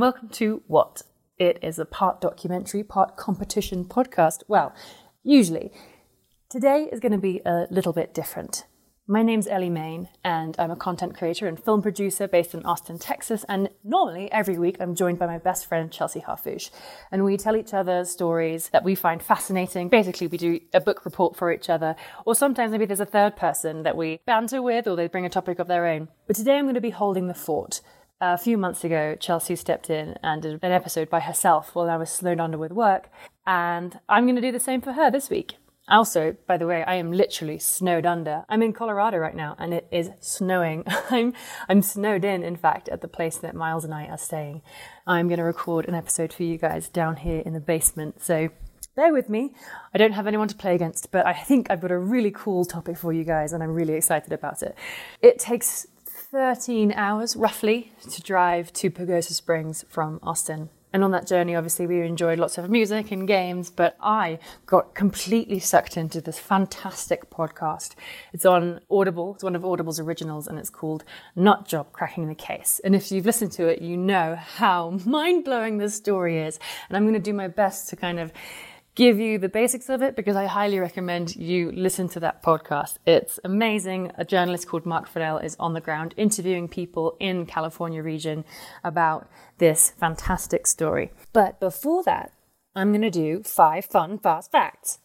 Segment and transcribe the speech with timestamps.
[0.00, 1.02] welcome to Wut?
[1.36, 4.42] It is a part documentary, part competition podcast.
[4.48, 4.74] Well,
[5.22, 5.72] usually.
[6.48, 8.64] Today is going to be a little bit different.
[9.06, 12.98] My name's Ellie Main, and I'm a content creator and film producer based in Austin,
[12.98, 13.44] Texas.
[13.46, 16.70] And normally, every week, I'm joined by my best friend, Chelsea Harfouche.
[17.12, 19.90] And we tell each other stories that we find fascinating.
[19.90, 23.36] Basically, we do a book report for each other, or sometimes maybe there's a third
[23.36, 26.08] person that we banter with, or they bring a topic of their own.
[26.26, 27.82] But today, I'm going to be holding the fort.
[28.22, 31.96] A few months ago, Chelsea stepped in and did an episode by herself while I
[31.96, 33.08] was snowed under with work.
[33.46, 35.56] And I'm going to do the same for her this week.
[35.88, 38.44] Also, by the way, I am literally snowed under.
[38.48, 40.84] I'm in Colorado right now and it is snowing.
[41.10, 41.32] I'm,
[41.66, 44.60] I'm snowed in, in fact, at the place that Miles and I are staying.
[45.06, 48.22] I'm going to record an episode for you guys down here in the basement.
[48.22, 48.50] So
[48.94, 49.54] bear with me.
[49.94, 52.66] I don't have anyone to play against, but I think I've got a really cool
[52.66, 54.76] topic for you guys and I'm really excited about it.
[55.22, 55.86] It takes
[56.30, 60.70] 13 hours roughly to drive to Pagosa Springs from Austin.
[60.92, 64.94] And on that journey, obviously, we enjoyed lots of music and games, but I got
[64.94, 67.96] completely sucked into this fantastic podcast.
[68.32, 71.02] It's on Audible, it's one of Audible's originals, and it's called
[71.34, 72.80] Nut Job Cracking the Case.
[72.84, 76.60] And if you've listened to it, you know how mind blowing this story is.
[76.88, 78.32] And I'm going to do my best to kind of
[79.00, 82.98] give you the basics of it because I highly recommend you listen to that podcast.
[83.06, 84.12] It's amazing.
[84.18, 88.44] A journalist called Mark Fennell is on the ground interviewing people in California region
[88.84, 91.12] about this fantastic story.
[91.32, 92.34] But before that,
[92.76, 94.98] I'm going to do five fun, fast facts.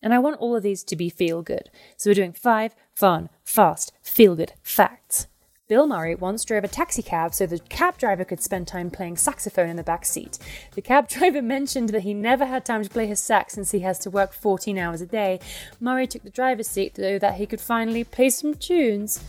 [0.00, 1.68] And I want all of these to be feel good.
[1.98, 5.26] So we're doing five fun, fast, feel good facts.
[5.72, 9.70] Bill Murray once drove a taxicab so the cab driver could spend time playing saxophone
[9.70, 10.38] in the back seat.
[10.74, 13.80] The cab driver mentioned that he never had time to play his sax since he
[13.80, 15.40] has to work 14 hours a day.
[15.80, 19.24] Murray took the driver's seat so that he could finally play some tunes.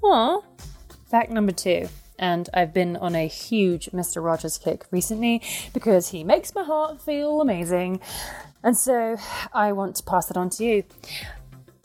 [0.00, 0.44] Aww.
[1.10, 1.88] Fact number two.
[2.20, 4.22] And I've been on a huge Mr.
[4.22, 5.42] Rogers kick recently
[5.74, 8.00] because he makes my heart feel amazing.
[8.62, 9.16] And so
[9.52, 10.84] I want to pass it on to you.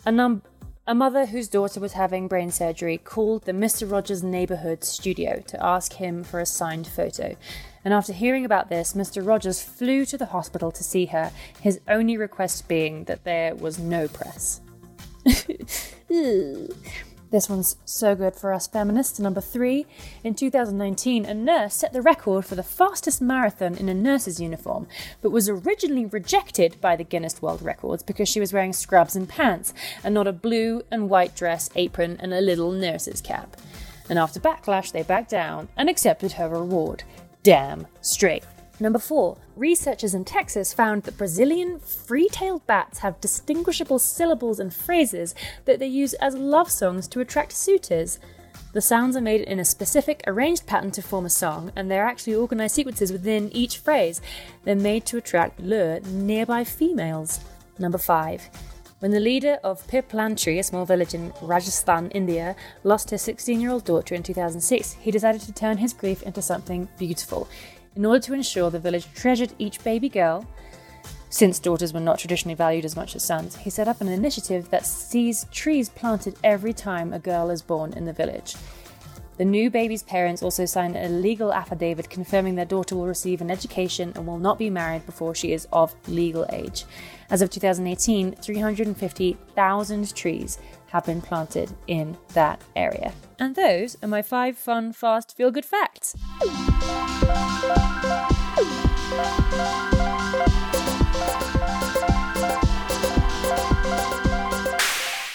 [0.05, 0.43] A number
[0.87, 3.89] a mother whose daughter was having brain surgery called the Mr.
[3.89, 7.35] Rogers neighborhood studio to ask him for a signed photo.
[7.83, 9.25] And after hearing about this, Mr.
[9.25, 13.79] Rogers flew to the hospital to see her, his only request being that there was
[13.79, 14.61] no press.
[17.35, 19.19] This one's so good for us feminists.
[19.19, 19.85] Number three,
[20.23, 24.87] in 2019, a nurse set the record for the fastest marathon in a nurse's uniform,
[25.21, 29.27] but was originally rejected by the Guinness World Records because she was wearing scrubs and
[29.27, 33.57] pants, and not a blue and white dress, apron, and a little nurse's cap.
[34.09, 37.03] And after backlash, they backed down and accepted her reward.
[37.43, 38.45] Damn straight.
[38.79, 44.73] Number four, researchers in Texas found that Brazilian free tailed bats have distinguishable syllables and
[44.73, 48.19] phrases that they use as love songs to attract suitors.
[48.73, 52.05] The sounds are made in a specific arranged pattern to form a song, and they're
[52.05, 54.19] actually organized sequences within each phrase.
[54.65, 57.39] They're made to attract lure nearby females.
[57.79, 58.49] Number five,
[58.99, 63.71] when the leader of Piplantri, a small village in Rajasthan, India, lost his 16 year
[63.71, 67.47] old daughter in 2006, he decided to turn his grief into something beautiful.
[67.95, 70.45] In order to ensure the village treasured each baby girl,
[71.29, 74.69] since daughters were not traditionally valued as much as sons, he set up an initiative
[74.69, 78.55] that sees trees planted every time a girl is born in the village.
[79.37, 83.51] The new baby's parents also signed a legal affidavit confirming their daughter will receive an
[83.51, 86.85] education and will not be married before she is of legal age.
[87.29, 90.57] As of 2018, 350,000 trees
[90.87, 93.13] have been planted in that area.
[93.37, 96.15] And those are my five fun, fast, feel good facts.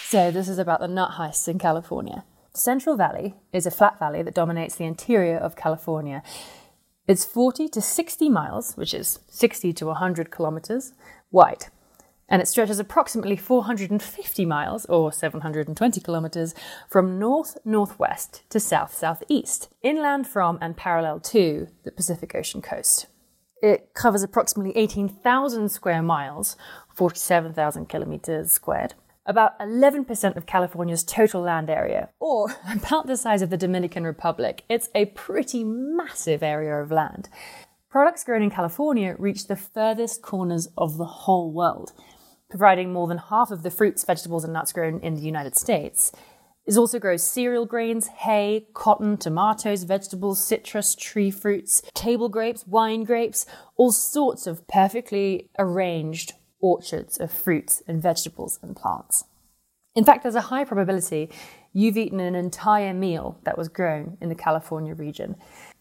[0.08, 2.24] So, this is about the nut heists in California.
[2.52, 6.22] Central Valley is a flat valley that dominates the interior of California.
[7.06, 10.92] It's 40 to 60 miles, which is 60 to 100 kilometers,
[11.30, 11.66] wide
[12.30, 16.54] and it stretches approximately 450 miles, or 720 kilometers,
[16.88, 23.06] from north northwest to south southeast, inland from and parallel to the Pacific Ocean coast.
[23.62, 26.56] It covers approximately 18,000 square miles,
[26.94, 28.94] 47,000 kilometers squared,
[29.26, 34.64] about 11% of California's total land area, or about the size of the Dominican Republic.
[34.68, 37.28] It's a pretty massive area of land.
[37.90, 41.92] Products grown in California reach the furthest corners of the whole world
[42.50, 46.12] providing more than half of the fruits, vegetables, and nuts grown in the United States.
[46.70, 53.02] It also grows cereal grains, hay, cotton, tomatoes, vegetables, citrus, tree fruits, table grapes, wine
[53.02, 53.44] grapes,
[53.74, 59.24] all sorts of perfectly arranged orchards of fruits and vegetables and plants.
[59.96, 61.28] In fact, there's a high probability
[61.72, 65.34] you've eaten an entire meal that was grown in the California region.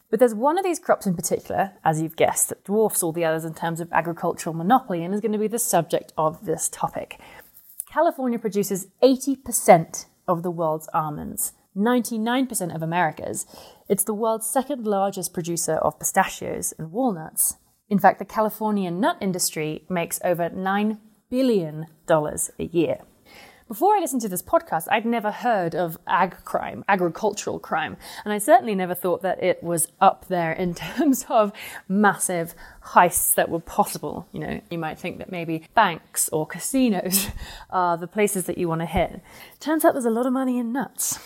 [0.09, 3.25] But there's one of these crops in particular, as you've guessed, that dwarfs all the
[3.25, 6.67] others in terms of agricultural monopoly and is going to be the subject of this
[6.67, 7.19] topic.
[7.91, 13.45] California produces 80% of the world's almonds, 99% of America's.
[13.89, 17.57] It's the world's second largest producer of pistachios and walnuts.
[17.89, 20.99] In fact, the California nut industry makes over $9
[21.29, 22.99] billion a year.
[23.69, 28.33] Before I listened to this podcast, I'd never heard of ag crime, agricultural crime, and
[28.33, 31.53] I certainly never thought that it was up there in terms of
[31.87, 34.27] massive heists that were possible.
[34.31, 37.27] You know, you might think that maybe banks or casinos
[37.69, 39.21] are the places that you want to hit.
[39.59, 41.19] Turns out there's a lot of money in nuts.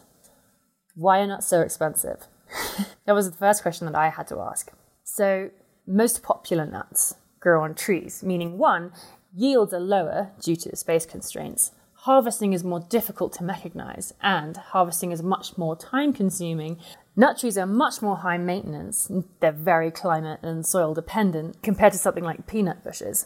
[0.95, 2.25] Why are nuts so expensive?
[3.05, 4.71] that was the first question that I had to ask.
[5.03, 5.51] So,
[5.85, 8.91] most popular nuts grow on trees, meaning one,
[9.35, 11.73] yields are lower due to space constraints.
[12.01, 16.79] Harvesting is more difficult to mechanize, and harvesting is much more time consuming
[17.19, 19.11] Nut trees are much more high maintenance.
[19.39, 23.25] They're very climate and soil dependent compared to something like peanut bushes.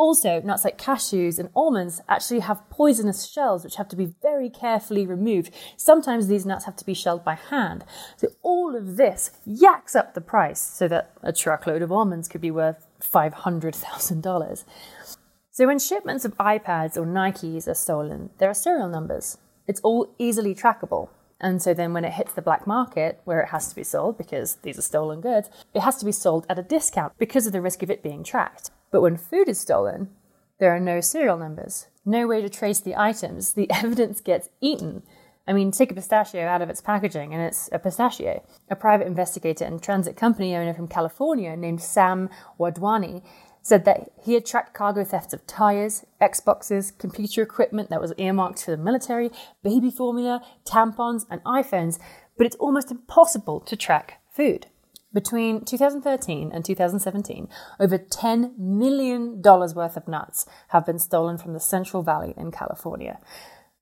[0.00, 4.48] Also, nuts like cashews and almonds actually have poisonous shells which have to be very
[4.48, 5.52] carefully removed.
[5.76, 7.84] Sometimes these nuts have to be shelled by hand.
[8.16, 12.40] So all of this yaks up the price so that a truckload of almonds could
[12.40, 14.64] be worth $500,000.
[15.50, 19.36] So when shipments of iPads or Nikes are stolen, there are serial numbers.
[19.66, 21.10] It's all easily trackable.
[21.42, 24.16] And so then when it hits the black market where it has to be sold
[24.16, 27.52] because these are stolen goods, it has to be sold at a discount because of
[27.52, 28.70] the risk of it being tracked.
[28.90, 30.10] But when food is stolen,
[30.58, 33.52] there are no serial numbers, no way to trace the items.
[33.52, 35.02] The evidence gets eaten.
[35.48, 38.42] I mean, take a pistachio out of its packaging and it's a pistachio.
[38.68, 42.28] A private investigator and transit company owner from California named Sam
[42.58, 43.22] Wadhwani
[43.62, 48.64] said that he had tracked cargo thefts of tires, Xboxes, computer equipment that was earmarked
[48.64, 49.30] for the military,
[49.62, 51.98] baby formula, tampons, and iPhones,
[52.36, 54.66] but it's almost impossible to track food.
[55.12, 57.48] Between 2013 and 2017,
[57.80, 63.18] over $10 million worth of nuts have been stolen from the Central Valley in California.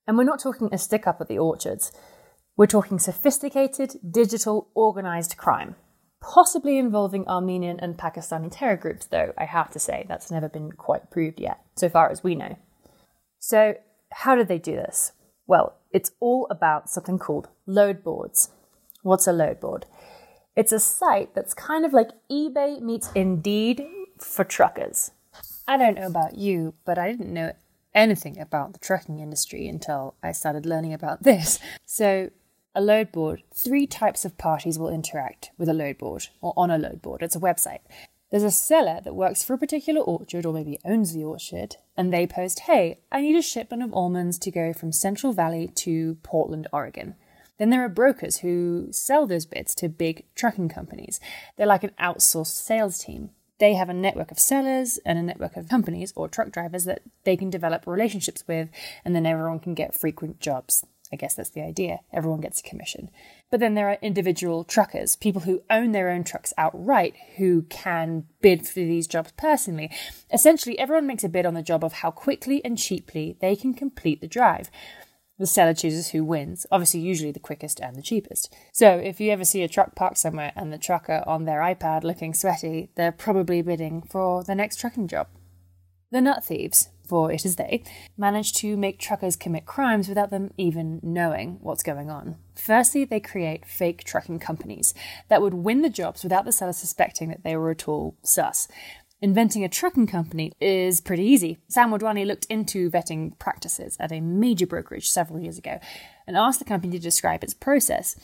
[0.07, 1.93] And we're not talking a stick up at the orchards.
[2.57, 5.77] We're talking sophisticated, digital, organized crime
[6.21, 10.73] possibly involving Armenian and Pakistani terror groups, though I have to say that's never been
[10.73, 12.57] quite proved yet, so far as we know.
[13.39, 13.77] So,
[14.13, 15.13] how did they do this?
[15.47, 18.51] Well, it's all about something called load boards.
[19.03, 19.87] What's a load board?
[20.59, 23.87] It's a site that's kind of like eBay meets Indeed
[24.19, 25.13] for truckers.
[25.69, 27.53] I don't know about you, but I didn't know
[27.95, 31.61] anything about the trucking industry until I started learning about this.
[31.87, 32.31] So,
[32.75, 36.73] a load board, three types of parties will interact with a load board or on
[36.73, 37.23] a load board.
[37.23, 37.81] It's a website.
[38.33, 42.13] There's a seller that works for a particular orchard or maybe owns the orchard, and
[42.13, 46.17] they post, Hey, I need a shipment of almonds to go from Central Valley to
[46.25, 47.15] Portland, Oregon.
[47.59, 51.21] Then there are brokers who sell those bits to big trucking companies.
[51.57, 53.31] They're like an outsourced sales team.
[53.59, 57.03] They have a network of sellers and a network of companies or truck drivers that
[57.25, 58.69] they can develop relationships with,
[59.05, 60.85] and then everyone can get frequent jobs.
[61.13, 62.01] I guess that's the idea.
[62.13, 63.11] Everyone gets a commission.
[63.51, 68.27] But then there are individual truckers, people who own their own trucks outright, who can
[68.43, 69.91] bid for these jobs personally.
[70.33, 73.73] Essentially, everyone makes a bid on the job of how quickly and cheaply they can
[73.73, 74.71] complete the drive.
[75.39, 78.53] The seller chooses who wins, obviously, usually the quickest and the cheapest.
[78.73, 82.03] So, if you ever see a truck parked somewhere and the trucker on their iPad
[82.03, 85.29] looking sweaty, they're probably bidding for the next trucking job.
[86.11, 87.85] The nut thieves, for it is they,
[88.17, 92.37] manage to make truckers commit crimes without them even knowing what's going on.
[92.55, 94.93] Firstly, they create fake trucking companies
[95.29, 98.69] that would win the jobs without the seller suspecting that they were at all sus.
[99.21, 101.59] Inventing a trucking company is pretty easy.
[101.69, 105.81] Sam Wadhwani looked into vetting practices at a major brokerage several years ago
[106.27, 108.15] and asked the company to describe its process.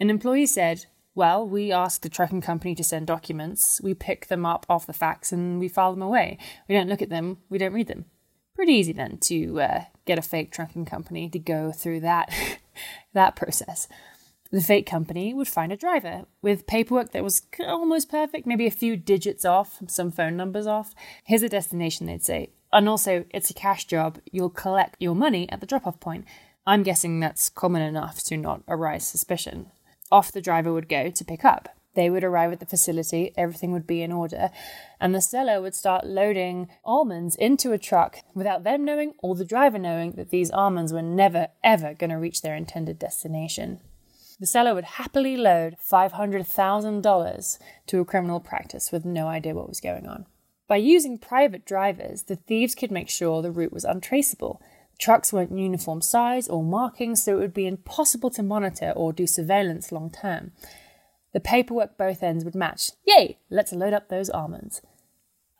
[0.00, 4.46] An employee said, well, we ask the trucking company to send documents, we pick them
[4.46, 6.38] up off the fax, and we file them away.
[6.68, 8.06] We don't look at them, we don't read them
[8.58, 12.28] pretty easy then to uh, get a fake trucking company to go through that
[13.12, 13.86] that process.
[14.50, 18.70] The fake company would find a driver with paperwork that was almost perfect, maybe a
[18.70, 20.94] few digits off, some phone numbers off.
[21.24, 22.50] Here's a destination, they'd say.
[22.72, 24.20] And also, it's a cash job.
[24.30, 26.24] You'll collect your money at the drop off point.
[26.66, 29.70] I'm guessing that's common enough to not arise suspicion.
[30.10, 31.68] Off the driver would go to pick up.
[31.94, 34.50] They would arrive at the facility, everything would be in order,
[35.00, 39.44] and the seller would start loading almonds into a truck without them knowing or the
[39.44, 43.80] driver knowing that these almonds were never, ever going to reach their intended destination.
[44.40, 49.80] The seller would happily load $500,000 to a criminal practice with no idea what was
[49.80, 50.26] going on.
[50.68, 54.60] By using private drivers, the thieves could make sure the route was untraceable.
[54.98, 59.26] Trucks weren't uniform size or markings, so it would be impossible to monitor or do
[59.26, 60.52] surveillance long term.
[61.32, 62.90] The paperwork both ends would match.
[63.06, 63.38] Yay!
[63.50, 64.82] Let's load up those almonds.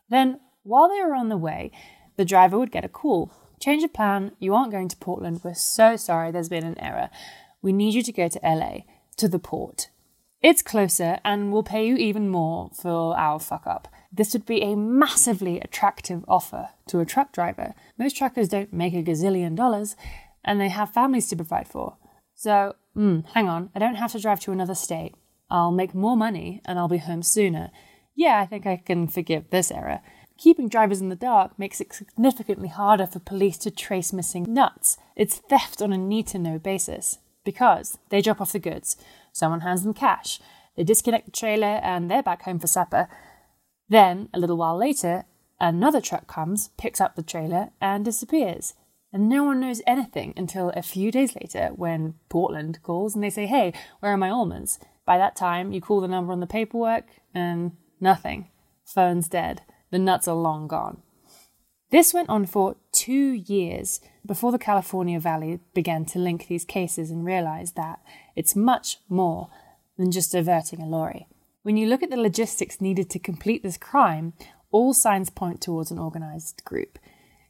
[0.09, 1.71] Then, while they were on the way,
[2.17, 3.31] the driver would get a call.
[3.59, 5.41] Change of plan, you aren't going to Portland.
[5.43, 7.09] We're so sorry, there's been an error.
[7.61, 8.81] We need you to go to LA,
[9.17, 9.89] to the port.
[10.41, 13.89] It's closer and we'll pay you even more for our fuck up.
[14.11, 17.73] This would be a massively attractive offer to a truck driver.
[17.97, 19.97] Most truckers don't make a gazillion dollars
[20.45, 21.97] and they have families to provide for.
[22.35, 25.13] So, mm, hang on, I don't have to drive to another state.
[25.49, 27.69] I'll make more money and I'll be home sooner.
[28.15, 29.99] Yeah, I think I can forgive this error.
[30.37, 34.97] Keeping drivers in the dark makes it significantly harder for police to trace missing nuts.
[35.17, 38.97] It's theft on a need to know basis because they drop off the goods,
[39.31, 40.39] someone hands them cash,
[40.75, 43.07] they disconnect the trailer, and they're back home for supper.
[43.89, 45.25] Then, a little while later,
[45.59, 48.75] another truck comes, picks up the trailer, and disappears.
[49.11, 53.31] And no one knows anything until a few days later when Portland calls and they
[53.31, 54.79] say, Hey, where are my almonds?
[55.05, 58.49] By that time, you call the number on the paperwork and nothing.
[58.85, 59.63] Phone's dead.
[59.89, 61.01] The nuts are long gone.
[61.91, 67.09] This went on for two years before the California Valley began to link these cases
[67.09, 67.99] and realize that
[68.35, 69.49] it's much more
[69.97, 71.27] than just averting a lorry.
[71.63, 74.33] When you look at the logistics needed to complete this crime,
[74.71, 76.99] all signs point towards an organized group.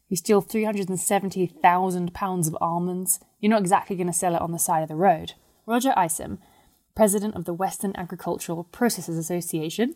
[0.08, 4.58] You steal 370,000 pounds of almonds, you're not exactly going to sell it on the
[4.58, 5.34] side of the road.
[5.66, 6.40] Roger Isom,
[6.96, 9.96] president of the Western Agricultural Processors Association,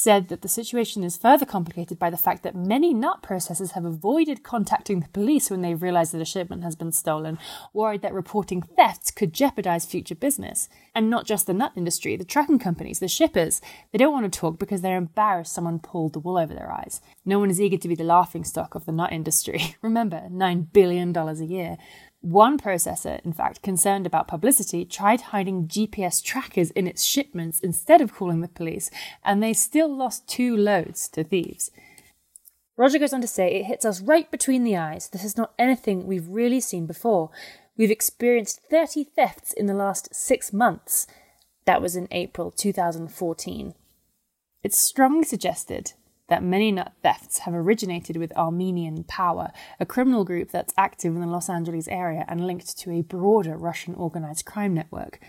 [0.00, 3.84] said that the situation is further complicated by the fact that many nut processors have
[3.84, 7.38] avoided contacting the police when they've realized that a shipment has been stolen,
[7.74, 10.70] worried that reporting thefts could jeopardize future business.
[10.94, 13.60] And not just the nut industry, the trucking companies, the shippers,
[13.92, 17.02] they don't want to talk because they're embarrassed someone pulled the wool over their eyes.
[17.26, 19.76] No one is eager to be the laughing stock of the nut industry.
[19.82, 21.76] Remember, $9 billion a year.
[22.22, 28.02] One processor, in fact, concerned about publicity, tried hiding GPS trackers in its shipments instead
[28.02, 28.90] of calling the police,
[29.24, 31.70] and they still lost two loads to thieves.
[32.76, 35.08] Roger goes on to say, It hits us right between the eyes.
[35.08, 37.30] This is not anything we've really seen before.
[37.76, 41.06] We've experienced 30 thefts in the last six months.
[41.64, 43.74] That was in April 2014.
[44.62, 45.94] It's strongly suggested
[46.30, 51.20] that many nut thefts have originated with Armenian Power, a criminal group that's active in
[51.20, 55.20] the Los Angeles area and linked to a broader Russian organized crime network.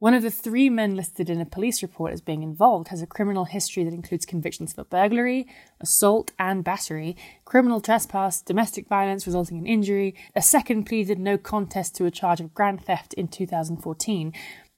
[0.00, 3.06] One of the three men listed in a police report as being involved has a
[3.06, 5.48] criminal history that includes convictions for burglary,
[5.80, 10.14] assault, and battery, criminal trespass, domestic violence resulting in injury.
[10.36, 14.32] A second pleaded no contest to a charge of grand theft in 2014.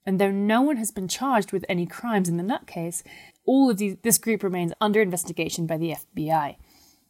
[0.07, 3.02] And though no one has been charged with any crimes in the nut case,
[3.44, 6.56] all of these, this group remains under investigation by the FBI.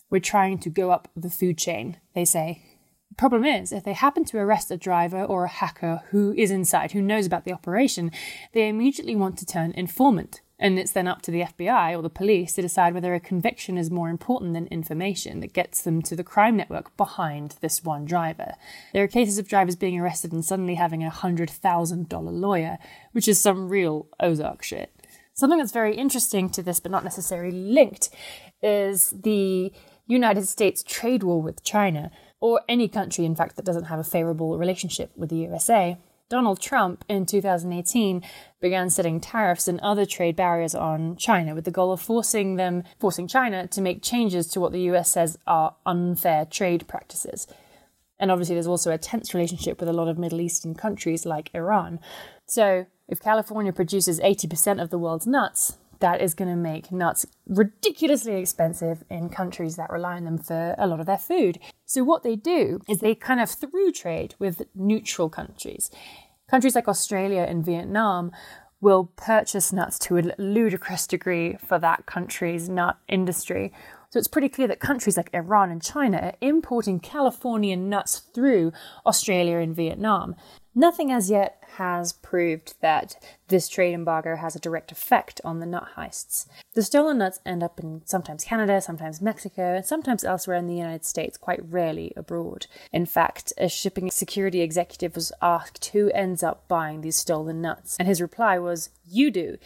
[0.08, 2.62] We're trying to go up the food chain, they say.
[3.10, 6.50] The problem is, if they happen to arrest a driver or a hacker who is
[6.50, 8.10] inside, who knows about the operation,
[8.52, 10.40] they immediately want to turn informant.
[10.60, 13.78] And it's then up to the FBI or the police to decide whether a conviction
[13.78, 18.04] is more important than information that gets them to the crime network behind this one
[18.04, 18.54] driver.
[18.92, 22.78] There are cases of drivers being arrested and suddenly having a $100,000 lawyer,
[23.12, 24.94] which is some real Ozark shit.
[25.40, 28.10] Something that's very interesting to this, but not necessarily linked,
[28.62, 29.72] is the
[30.06, 34.04] United States trade war with China, or any country, in fact, that doesn't have a
[34.04, 35.96] favorable relationship with the USA.
[36.28, 38.22] Donald Trump in 2018
[38.60, 42.84] began setting tariffs and other trade barriers on China with the goal of forcing them
[42.98, 47.46] forcing China to make changes to what the US says are unfair trade practices.
[48.18, 51.50] And obviously there's also a tense relationship with a lot of Middle Eastern countries like
[51.54, 51.98] Iran.
[52.46, 57.26] So if California produces 80% of the world's nuts, that is going to make nuts
[57.46, 61.58] ridiculously expensive in countries that rely on them for a lot of their food.
[61.84, 65.90] So, what they do is they kind of through trade with neutral countries.
[66.48, 68.32] Countries like Australia and Vietnam
[68.80, 73.72] will purchase nuts to a ludicrous degree for that country's nut industry.
[74.10, 78.72] So it's pretty clear that countries like Iran and China are importing Californian nuts through
[79.06, 80.34] Australia and Vietnam.
[80.74, 83.14] Nothing as yet has proved that
[83.46, 86.46] this trade embargo has a direct effect on the nut heists.
[86.74, 90.74] The stolen nuts end up in sometimes Canada, sometimes Mexico, and sometimes elsewhere in the
[90.74, 92.66] United States, quite rarely abroad.
[92.92, 97.96] In fact, a shipping security executive was asked who ends up buying these stolen nuts,
[97.98, 99.56] and his reply was, You do.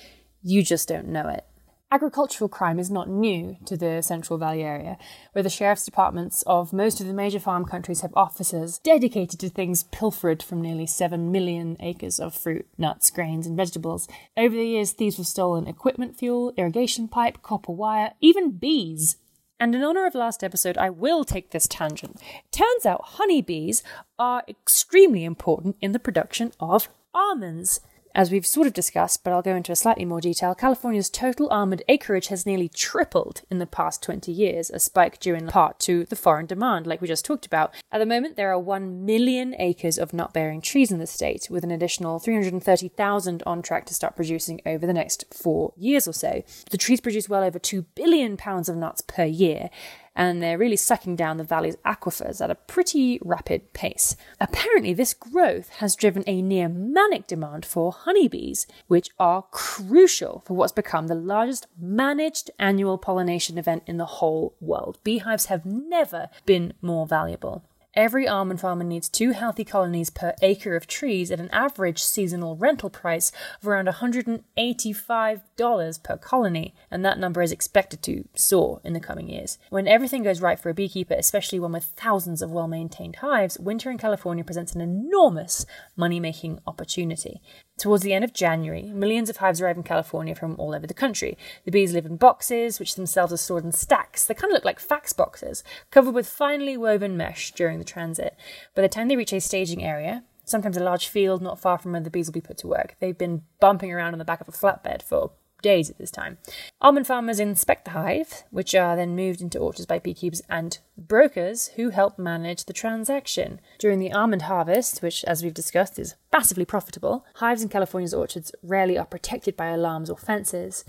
[0.42, 1.46] You just don't know it.
[1.94, 4.98] Agricultural crime is not new to the Central Valley area,
[5.30, 9.48] where the sheriff's departments of most of the major farm countries have officers dedicated to
[9.48, 14.08] things pilfered from nearly 7 million acres of fruit, nuts, grains, and vegetables.
[14.36, 19.18] Over the years, thieves have stolen equipment fuel, irrigation pipe, copper wire, even bees.
[19.60, 22.20] And in honor of last episode, I will take this tangent.
[22.50, 23.84] Turns out honeybees
[24.18, 27.78] are extremely important in the production of almonds.
[28.16, 31.48] As we've sort of discussed, but I'll go into a slightly more detail, California's total
[31.48, 35.80] almond acreage has nearly tripled in the past 20 years, a spike due in part
[35.80, 37.74] to the foreign demand, like we just talked about.
[37.90, 41.48] At the moment, there are 1 million acres of nut bearing trees in the state,
[41.50, 46.12] with an additional 330,000 on track to start producing over the next four years or
[46.12, 46.44] so.
[46.70, 49.70] The trees produce well over 2 billion pounds of nuts per year,
[50.16, 54.16] and they're really sucking down the valley's aquifers at a pretty rapid pace.
[54.40, 60.54] Apparently, this growth has driven a near manic demand for honeybees, which are crucial for
[60.54, 64.98] what's become the largest managed annual pollination event in the whole world.
[65.04, 67.64] Beehives have never been more valuable.
[67.96, 72.56] Every almond farmer needs two healthy colonies per acre of trees at an average seasonal
[72.56, 73.30] rental price
[73.62, 79.28] of around $185 per colony, and that number is expected to soar in the coming
[79.28, 79.58] years.
[79.70, 83.60] When everything goes right for a beekeeper, especially one with thousands of well maintained hives,
[83.60, 87.40] winter in California presents an enormous money making opportunity.
[87.76, 90.94] Towards the end of January, millions of hives arrive in California from all over the
[90.94, 91.36] country.
[91.64, 94.24] The bees live in boxes, which themselves are stored in stacks.
[94.24, 98.36] They kind of look like fax boxes, covered with finely woven mesh during the transit.
[98.74, 101.92] By the time they reach a staging area, sometimes a large field not far from
[101.92, 104.40] where the bees will be put to work, they've been bumping around on the back
[104.40, 105.32] of a flatbed for
[105.64, 106.36] days at this time.
[106.82, 111.68] Almond farmers inspect the hive, which are then moved into orchards by beekeepers and brokers
[111.76, 113.60] who help manage the transaction.
[113.78, 118.52] During the almond harvest, which, as we've discussed, is massively profitable, hives in California's orchards
[118.62, 120.84] rarely are protected by alarms or fences.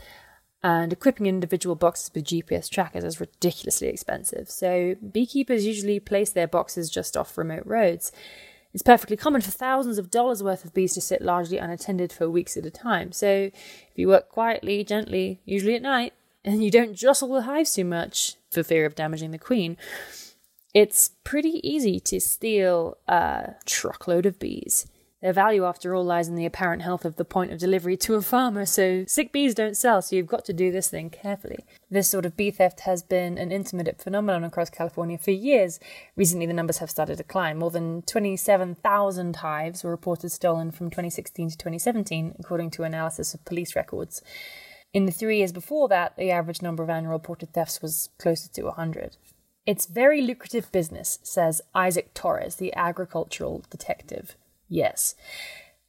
[0.62, 4.50] And equipping individual boxes with GPS trackers is ridiculously expensive.
[4.50, 8.12] So, beekeepers usually place their boxes just off remote roads.
[8.75, 12.29] It's perfectly common for thousands of dollars worth of bees to sit largely unattended for
[12.29, 13.14] weeks at a time.
[13.14, 16.11] So, if you work quietly, gently, usually at night,
[16.44, 19.77] and you don't jostle the hives too much for fear of damaging the queen,
[20.74, 24.88] it's pretty easy to steal a truckload of bees.
[25.22, 28.16] Their value, after all, lies in the apparent health of the point of delivery to
[28.16, 31.66] a farmer, so sick bees don't sell, so you've got to do this thing carefully.
[31.90, 35.80] This sort of bee theft has been an intermittent phenomenon across California for years.
[36.16, 37.58] Recently, the numbers have started to climb.
[37.58, 43.46] More than 27,000 hives were reported stolen from 2016 to 2017, according to analysis of
[43.46, 44.22] police records.
[44.94, 48.50] In the three years before that, the average number of annual reported thefts was closer
[48.51, 49.18] to 100.
[49.66, 54.36] It's very lucrative business, says Isaac Torres, the agricultural detective.
[54.68, 55.16] Yes.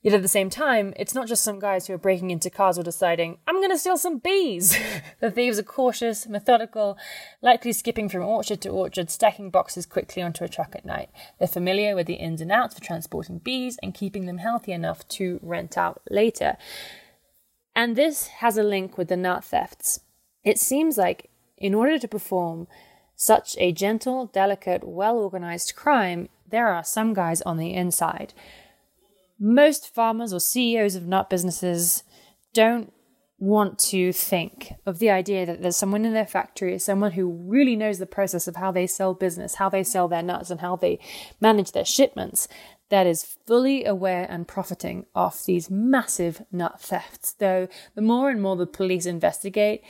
[0.07, 2.79] Yet at the same time, it's not just some guys who are breaking into cars
[2.79, 4.79] or deciding, I'm going to steal some bees.
[5.21, 6.97] the thieves are cautious, methodical,
[7.43, 11.11] likely skipping from orchard to orchard, stacking boxes quickly onto a truck at night.
[11.41, 15.09] They're familiar with the ins and outs for transporting bees and keeping them healthy enough
[15.09, 16.57] to rent out later.
[17.75, 19.99] And this has a link with the nut thefts.
[20.45, 22.69] It seems like in order to perform
[23.17, 28.35] such a gentle, delicate, well organized crime, there are some guys on the inside
[29.38, 32.03] most farmers or CEOs of nut businesses
[32.53, 32.92] don't
[33.38, 37.77] want to think of the idea that there's someone in their factory, someone who really
[37.77, 40.75] knows the process of how they sell business, how they sell their nuts, and how
[40.75, 40.99] they
[41.38, 42.49] manage their shipments,
[42.88, 47.33] that is fully aware and profiting off these massive nut thefts.
[47.33, 49.83] Though the more and more the police investigate,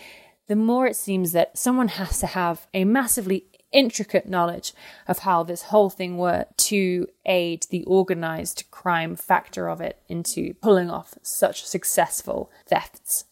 [0.49, 4.73] the more it seems that someone has to have a massively intricate knowledge
[5.07, 10.55] of how this whole thing worked to aid the organized crime factor of it into
[10.55, 13.25] pulling off such successful thefts.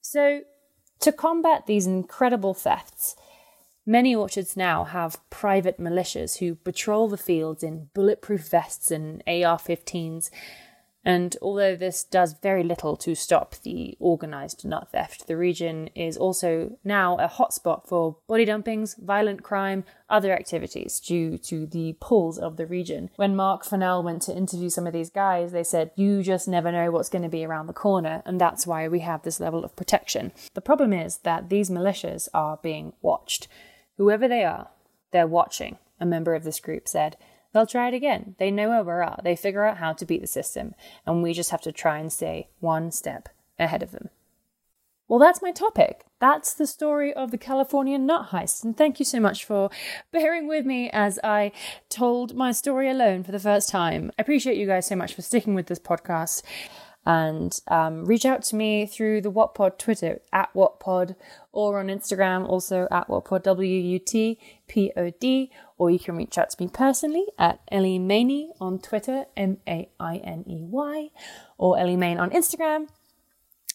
[0.00, 0.42] So,
[1.00, 3.16] to combat these incredible thefts,
[3.86, 9.58] many orchards now have private militias who patrol the fields in bulletproof vests and AR
[9.58, 10.30] 15s
[11.04, 16.16] and although this does very little to stop the organised nut theft, the region is
[16.16, 22.38] also now a hotspot for body dumpings, violent crime, other activities due to the pulls
[22.38, 23.08] of the region.
[23.16, 26.70] When Mark Fennell went to interview some of these guys, they said, You just never
[26.70, 29.64] know what's going to be around the corner, and that's why we have this level
[29.64, 30.32] of protection.
[30.52, 33.48] The problem is that these militias are being watched.
[33.96, 34.68] Whoever they are,
[35.12, 37.16] they're watching, a member of this group said.
[37.52, 38.36] They'll try it again.
[38.38, 39.22] They know where we're at.
[39.24, 40.74] They figure out how to beat the system,
[41.06, 44.08] and we just have to try and stay one step ahead of them.
[45.10, 46.04] Well, that's my topic.
[46.20, 48.62] That's the story of the California nut heist.
[48.62, 49.68] And thank you so much for
[50.12, 51.50] bearing with me as I
[51.88, 54.12] told my story alone for the first time.
[54.16, 56.42] I appreciate you guys so much for sticking with this podcast.
[57.06, 61.16] And um, reach out to me through the WutPod Twitter at WutPod
[61.50, 66.16] or on Instagram also at WutPod W U T P O D or you can
[66.16, 70.62] reach out to me personally at Ellie Mainey on Twitter M A I N E
[70.62, 71.08] Y
[71.56, 72.88] or Ellie Main on Instagram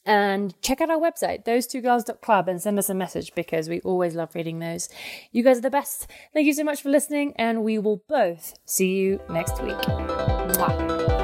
[0.06, 3.82] and check out our website, those two girls.club, and send us a message because we
[3.82, 4.88] always love reading those.
[5.32, 6.08] You guys are the best.
[6.34, 9.76] Thank you so much for listening, and we will both see you next week.
[9.78, 11.15] Mwah.